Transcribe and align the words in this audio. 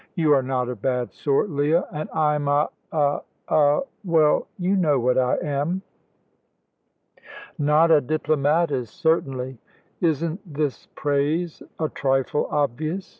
You 0.15 0.33
are 0.33 0.41
not 0.41 0.67
a 0.67 0.75
bad 0.75 1.13
sort, 1.13 1.51
Leah, 1.51 1.85
and 1.93 2.09
I'm 2.09 2.47
a 2.47 2.71
a 2.91 3.19
a 3.49 3.81
well, 4.03 4.47
you 4.57 4.75
know 4.75 4.99
what 4.99 5.19
I 5.19 5.35
am." 5.43 5.83
"Not 7.59 7.91
a 7.91 8.01
diplomatist, 8.01 8.99
certainly. 8.99 9.59
Isn't 9.99 10.39
this 10.51 10.87
praise 10.95 11.61
a 11.77 11.87
trifle 11.87 12.47
obvious? 12.49 13.09